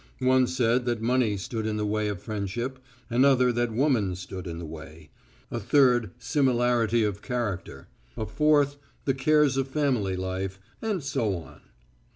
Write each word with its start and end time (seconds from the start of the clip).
One 0.23 0.47
said 0.47 0.85
that 0.85 0.99
money 0.99 1.37
stood 1.37 1.67
in 1.67 1.77
the 1.77 1.85
way 1.85 2.07
of 2.07 2.19
friendship; 2.23 2.79
another 3.11 3.51
that 3.51 3.71
woman 3.71 4.15
stood 4.15 4.47
in 4.47 4.57
the 4.57 4.65
way; 4.65 5.11
a 5.51 5.59
third, 5.59 6.09
similarity 6.17 7.03
of 7.03 7.21
character; 7.21 7.87
a 8.17 8.25
fourth, 8.25 8.77
the 9.05 9.13
cares 9.13 9.57
of 9.57 9.67
family 9.67 10.15
life, 10.15 10.57
and 10.81 11.03
so 11.03 11.35
on. 11.35 11.61